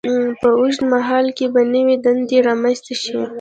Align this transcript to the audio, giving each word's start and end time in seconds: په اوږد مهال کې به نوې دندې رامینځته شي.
په 0.39 0.47
اوږد 0.57 0.81
مهال 0.91 1.25
کې 1.37 1.45
به 1.53 1.61
نوې 1.73 1.95
دندې 2.05 2.37
رامینځته 2.47 2.93
شي. 3.01 3.15